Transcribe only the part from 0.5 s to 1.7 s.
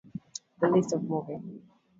The list of movie.